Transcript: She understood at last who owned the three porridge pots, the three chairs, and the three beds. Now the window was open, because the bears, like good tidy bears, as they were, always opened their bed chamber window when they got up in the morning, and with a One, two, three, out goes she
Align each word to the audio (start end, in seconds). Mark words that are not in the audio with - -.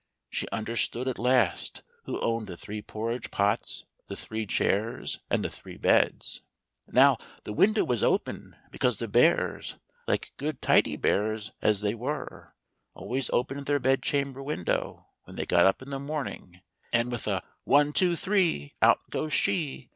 She 0.31 0.47
understood 0.49 1.07
at 1.07 1.19
last 1.19 1.83
who 2.05 2.19
owned 2.21 2.47
the 2.47 2.57
three 2.57 2.81
porridge 2.81 3.29
pots, 3.29 3.85
the 4.07 4.15
three 4.15 4.47
chairs, 4.47 5.19
and 5.29 5.45
the 5.45 5.49
three 5.51 5.77
beds. 5.77 6.41
Now 6.87 7.19
the 7.43 7.53
window 7.53 7.83
was 7.83 8.01
open, 8.01 8.55
because 8.71 8.97
the 8.97 9.07
bears, 9.07 9.77
like 10.07 10.33
good 10.37 10.59
tidy 10.59 10.95
bears, 10.97 11.51
as 11.61 11.81
they 11.81 11.93
were, 11.93 12.55
always 12.95 13.29
opened 13.29 13.67
their 13.67 13.77
bed 13.77 14.01
chamber 14.01 14.41
window 14.41 15.05
when 15.25 15.35
they 15.35 15.45
got 15.45 15.67
up 15.67 15.83
in 15.83 15.91
the 15.91 15.99
morning, 15.99 16.61
and 16.91 17.11
with 17.11 17.27
a 17.27 17.43
One, 17.63 17.93
two, 17.93 18.15
three, 18.15 18.73
out 18.81 19.07
goes 19.11 19.33
she 19.33 19.89